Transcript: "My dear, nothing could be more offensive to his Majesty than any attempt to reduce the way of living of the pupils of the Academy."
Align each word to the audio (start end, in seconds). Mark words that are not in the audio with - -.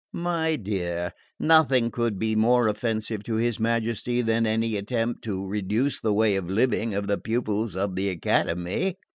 "My 0.13 0.55
dear, 0.55 1.13
nothing 1.39 1.91
could 1.91 2.17
be 2.17 2.35
more 2.35 2.67
offensive 2.67 3.23
to 3.25 3.35
his 3.35 3.59
Majesty 3.59 4.23
than 4.23 4.47
any 4.47 4.75
attempt 4.75 5.23
to 5.25 5.45
reduce 5.47 6.01
the 6.01 6.11
way 6.11 6.35
of 6.37 6.49
living 6.49 6.95
of 6.95 7.05
the 7.05 7.19
pupils 7.19 7.75
of 7.75 7.93
the 7.95 8.09
Academy." 8.09 8.97